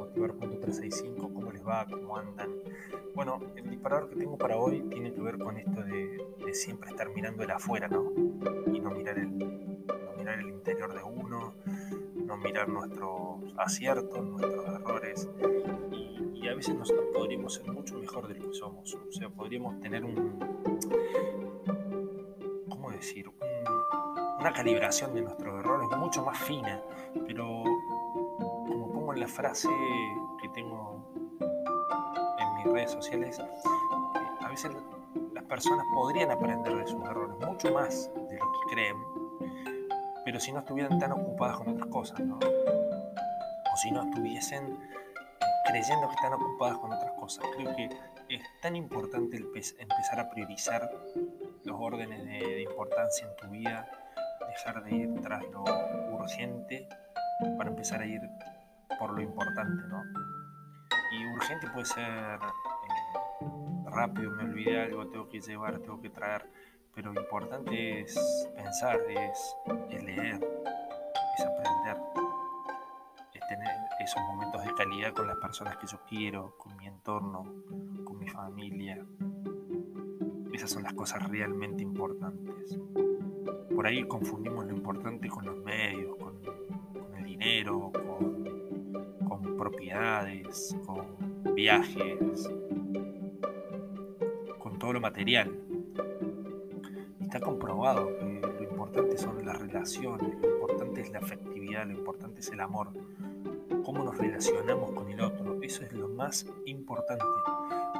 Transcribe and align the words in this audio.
Motivar.365. 0.00 1.32
¿Cómo 1.32 1.52
les 1.52 1.66
va? 1.66 1.86
¿Cómo 1.86 2.16
andan? 2.16 2.50
Bueno, 3.14 3.38
el 3.54 3.68
disparador 3.68 4.08
que 4.08 4.16
tengo 4.16 4.38
para 4.38 4.56
hoy 4.56 4.80
tiene 4.88 5.12
que 5.12 5.20
ver 5.20 5.38
con 5.38 5.58
esto 5.58 5.82
de, 5.82 6.54
siempre 6.54 6.90
estar 6.90 7.10
mirando 7.10 7.42
el 7.42 7.50
afuera, 7.50 7.86
¿no? 7.86 8.10
Y 8.72 8.80
no 8.80 8.90
mirar 8.90 9.18
el, 9.18 9.28
mirar 10.16 10.38
el 10.40 10.48
interior 10.48 10.94
de 10.94 11.02
uno, 11.02 11.54
no 12.14 12.36
mirar 12.38 12.68
nuestros 12.68 13.54
aciertos, 13.58 14.24
nuestros 14.24 14.66
errores. 14.66 15.28
Y, 15.92 16.48
a 16.48 16.54
veces 16.54 16.74
nosotros 16.74 17.06
podríamos 17.12 17.54
ser 17.54 17.70
mucho 17.70 17.96
mejor 17.98 18.26
de 18.26 18.34
lo 18.34 18.50
que 18.50 18.56
somos. 18.56 18.94
O 18.94 19.12
sea, 19.12 19.28
podríamos 19.28 19.78
tener 19.80 20.04
un. 20.04 20.38
¿Cómo 22.68 22.90
decir? 22.90 23.30
una 24.40 24.52
calibración 24.54 25.14
de 25.14 25.20
nuestros 25.20 25.60
errores 25.60 25.88
mucho 25.98 26.24
más 26.24 26.38
fina, 26.38 26.80
pero 27.26 27.62
la 29.18 29.28
frase 29.28 29.68
que 30.40 30.48
tengo 30.50 31.12
en 32.38 32.54
mis 32.56 32.64
redes 32.66 32.90
sociales, 32.92 33.40
a 34.40 34.48
veces 34.48 34.72
las 35.32 35.44
personas 35.44 35.84
podrían 35.94 36.30
aprender 36.30 36.76
de 36.76 36.86
sus 36.86 37.02
errores 37.04 37.36
mucho 37.46 37.72
más 37.72 38.10
de 38.14 38.38
lo 38.38 38.52
que 38.52 38.74
creen, 38.74 38.96
pero 40.24 40.38
si 40.40 40.52
no 40.52 40.60
estuvieran 40.60 40.98
tan 40.98 41.12
ocupadas 41.12 41.58
con 41.58 41.68
otras 41.68 41.88
cosas, 41.88 42.20
¿no? 42.20 42.38
O 42.38 43.76
si 43.76 43.90
no 43.90 44.02
estuviesen 44.02 44.78
creyendo 45.70 46.08
que 46.08 46.14
están 46.14 46.32
ocupadas 46.32 46.78
con 46.78 46.92
otras 46.92 47.12
cosas. 47.12 47.44
Creo 47.56 47.76
que 47.76 47.88
es 48.28 48.42
tan 48.60 48.76
importante 48.76 49.36
empezar 49.36 50.20
a 50.20 50.30
priorizar 50.30 50.90
los 51.64 51.76
órdenes 51.80 52.24
de 52.24 52.62
importancia 52.62 53.26
en 53.26 53.36
tu 53.36 53.48
vida, 53.48 53.88
dejar 54.48 54.82
de 54.84 54.94
ir 54.94 55.20
tras 55.20 55.42
lo 55.50 55.64
urgente 56.12 56.88
para 57.56 57.70
empezar 57.70 58.00
a 58.02 58.06
ir 58.06 58.20
por 58.98 59.12
lo 59.12 59.20
importante, 59.20 59.82
¿no? 59.88 60.02
Y 61.12 61.26
urgente 61.26 61.68
puede 61.70 61.86
ser 61.86 62.04
eh, 62.04 63.50
rápido, 63.86 64.30
me 64.30 64.44
olvidé 64.44 64.80
algo, 64.82 65.08
tengo 65.08 65.28
que 65.28 65.40
llevar, 65.40 65.78
tengo 65.80 66.00
que 66.00 66.10
traer, 66.10 66.48
pero 66.94 67.12
importante 67.12 68.00
es 68.00 68.48
pensar, 68.54 69.00
es, 69.08 69.56
leer, 69.90 70.34
es 70.34 71.44
aprender, 71.44 71.96
es 73.34 73.48
tener 73.48 73.76
esos 74.00 74.20
momentos 74.22 74.64
de 74.64 74.74
calidad 74.74 75.12
con 75.12 75.26
las 75.26 75.36
personas 75.38 75.76
que 75.78 75.86
yo 75.86 75.98
quiero, 76.08 76.56
con 76.58 76.76
mi 76.76 76.86
entorno, 76.86 77.44
con 78.04 78.18
mi 78.18 78.28
familia. 78.28 79.04
Esas 80.52 80.70
son 80.70 80.82
las 80.82 80.94
cosas 80.94 81.28
realmente 81.28 81.82
importantes. 81.82 82.78
Por 83.74 83.86
ahí 83.86 84.06
confundimos 84.06 84.66
lo 84.66 84.76
importante 84.76 85.28
con 85.28 85.46
los 85.46 85.56
medios, 85.64 86.16
con, 86.16 86.42
con 86.42 87.14
el 87.16 87.24
dinero, 87.24 87.90
con 90.84 91.54
viajes, 91.54 92.50
con 94.58 94.78
todo 94.80 94.94
lo 94.94 95.00
material. 95.00 95.48
Está 97.20 97.38
comprobado 97.38 98.08
que 98.18 98.40
lo 98.42 98.62
importante 98.62 99.16
son 99.16 99.44
las 99.46 99.60
relaciones, 99.60 100.40
lo 100.40 100.48
importante 100.48 101.02
es 101.02 101.10
la 101.12 101.20
afectividad, 101.20 101.86
lo 101.86 101.92
importante 101.92 102.40
es 102.40 102.48
el 102.48 102.58
amor, 102.58 102.88
cómo 103.84 104.02
nos 104.02 104.18
relacionamos 104.18 104.90
con 104.90 105.08
el 105.08 105.20
otro. 105.20 105.58
Eso 105.62 105.84
es 105.84 105.92
lo 105.92 106.08
más 106.08 106.44
importante, 106.66 107.24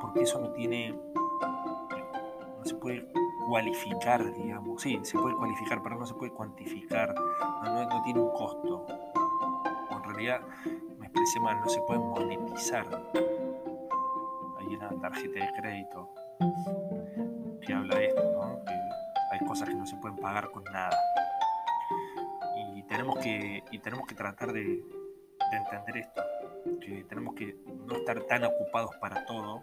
porque 0.00 0.22
eso 0.22 0.40
no 0.40 0.50
tiene, 0.50 0.92
no 0.92 2.64
se 2.64 2.76
puede 2.76 3.08
cualificar, 3.48 4.32
digamos. 4.36 4.82
Sí, 4.82 5.00
se 5.02 5.18
puede 5.18 5.34
cualificar, 5.34 5.82
pero 5.82 5.98
no 5.98 6.06
se 6.06 6.14
puede 6.14 6.30
cuantificar, 6.30 7.12
no, 7.64 7.88
no 7.88 8.02
tiene 8.04 8.20
un 8.20 8.30
costo. 8.30 8.86
En 9.90 10.04
realidad 10.04 10.42
no 11.16 11.68
se 11.68 11.80
puede 11.82 12.00
monetizar. 12.00 12.86
Hay 14.58 14.66
una 14.66 14.90
tarjeta 15.00 15.44
de 15.44 15.52
crédito 15.60 16.14
que 17.60 17.72
habla 17.72 17.96
de 17.96 18.06
esto, 18.06 18.62
que 18.66 18.74
hay 19.32 19.46
cosas 19.46 19.68
que 19.68 19.74
no 19.74 19.86
se 19.86 19.96
pueden 19.96 20.16
pagar 20.18 20.50
con 20.50 20.64
nada. 20.64 20.96
Y 22.74 22.82
tenemos 22.84 23.18
que, 23.18 23.62
y 23.70 23.78
tenemos 23.78 24.06
que 24.06 24.14
tratar 24.14 24.52
de, 24.52 24.62
de 24.62 25.56
entender 25.56 25.96
esto, 25.96 26.22
que 26.80 27.04
tenemos 27.08 27.34
que 27.34 27.56
no 27.86 27.96
estar 27.96 28.22
tan 28.24 28.44
ocupados 28.44 28.94
para 28.96 29.24
todo, 29.24 29.62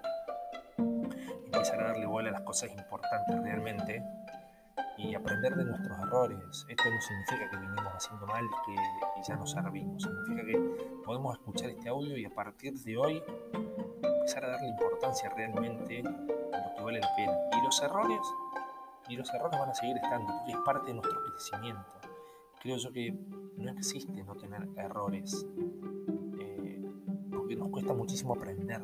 empezar 0.77 1.81
a 1.81 1.87
darle 1.87 2.05
bola 2.05 2.29
a 2.29 2.33
las 2.33 2.41
cosas 2.41 2.71
importantes 2.71 3.41
realmente 3.43 4.03
y 4.97 5.15
aprender 5.15 5.55
de 5.55 5.65
nuestros 5.65 5.97
errores. 5.99 6.65
Esto 6.67 6.83
no 6.89 7.01
significa 7.01 7.49
que 7.49 7.57
vinimos 7.57 7.93
haciendo 7.93 8.25
mal 8.27 8.45
que, 8.65 8.73
y 8.73 9.23
ya 9.27 9.35
nos 9.35 9.51
servimos. 9.51 10.03
Significa 10.03 10.45
que 10.45 10.57
podemos 11.03 11.37
escuchar 11.37 11.69
este 11.69 11.89
audio 11.89 12.17
y 12.17 12.25
a 12.25 12.29
partir 12.29 12.73
de 12.73 12.97
hoy 12.97 13.23
empezar 14.01 14.45
a 14.45 14.49
darle 14.49 14.69
importancia 14.69 15.29
realmente 15.29 15.99
a 15.99 16.57
lo 16.57 16.75
que 16.75 16.81
vale 16.81 16.99
la 16.99 17.15
pena. 17.15 17.33
Y 17.59 17.65
los 17.65 17.81
errores, 17.81 18.21
y 19.09 19.15
los 19.15 19.33
errores 19.33 19.59
van 19.59 19.69
a 19.69 19.73
seguir 19.73 19.97
estando, 19.97 20.33
porque 20.33 20.51
es 20.51 20.59
parte 20.59 20.87
de 20.87 20.93
nuestro 20.93 21.23
crecimiento. 21.23 21.99
Creo 22.61 22.77
yo 22.77 22.91
que 22.93 23.11
no 23.57 23.71
existe 23.71 24.23
no 24.23 24.35
tener 24.35 24.67
errores, 24.77 25.45
eh, 26.39 26.81
porque 27.31 27.55
nos 27.55 27.69
cuesta 27.69 27.93
muchísimo 27.93 28.33
aprender. 28.35 28.81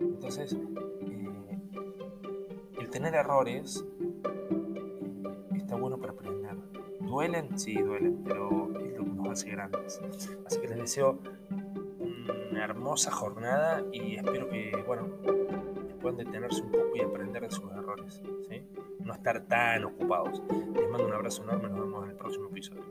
Entonces, 0.00 0.56
eh, 1.00 1.58
el 2.80 2.90
tener 2.90 3.14
errores 3.14 3.84
¿Duelen? 7.00 7.58
Sí, 7.58 7.74
duelen, 7.74 8.22
pero 8.24 8.68
es 8.78 8.98
lo 8.98 9.04
que 9.04 9.10
nos 9.10 9.28
hace 9.28 9.50
grandes. 9.50 10.00
Así 10.46 10.60
que 10.60 10.68
les 10.68 10.78
deseo 10.78 11.18
una 12.50 12.64
hermosa 12.64 13.10
jornada 13.10 13.84
y 13.92 14.16
espero 14.16 14.48
que, 14.48 14.72
bueno, 14.86 15.08
puedan 16.00 16.18
detenerse 16.18 16.62
un 16.62 16.72
poco 16.72 16.96
y 16.96 17.00
aprender 17.00 17.42
de 17.42 17.50
sus 17.50 17.70
errores. 17.72 18.22
¿sí? 18.48 18.66
No 19.00 19.12
estar 19.12 19.44
tan 19.46 19.84
ocupados. 19.84 20.42
Les 20.74 20.90
mando 20.90 21.06
un 21.06 21.12
abrazo 21.12 21.42
enorme, 21.44 21.68
nos 21.68 21.80
vemos 21.80 22.04
en 22.04 22.10
el 22.10 22.16
próximo 22.16 22.48
episodio. 22.48 22.84